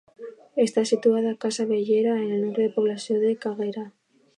[0.63, 3.91] Està situada a Casa Bellera, en el nucli de població de Caregue.